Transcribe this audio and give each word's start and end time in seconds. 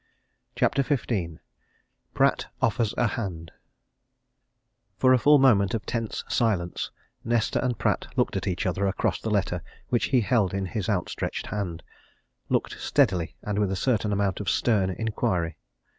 CHAPTER 0.55 0.81
XV 0.81 1.37
PRATT 2.15 2.47
OFFERS 2.59 2.95
A 2.97 3.05
HAND 3.05 3.51
For 4.97 5.13
a 5.13 5.19
full 5.19 5.37
moment 5.37 5.75
of 5.75 5.85
tense 5.85 6.23
silence 6.27 6.89
Nesta 7.23 7.63
and 7.63 7.77
Pratt 7.77 8.07
looked 8.15 8.35
at 8.35 8.47
each 8.47 8.65
other 8.65 8.87
across 8.87 9.21
the 9.21 9.29
letter 9.29 9.61
which 9.89 10.05
he 10.05 10.21
held 10.21 10.55
in 10.55 10.65
his 10.65 10.89
outstretched 10.89 11.45
hand 11.45 11.83
looked 12.49 12.79
steadily 12.81 13.35
and 13.43 13.59
with 13.59 13.71
a 13.71 13.75
certain 13.75 14.11
amount 14.11 14.39
of 14.39 14.49
stern 14.49 14.89
inquiry. 14.89 15.57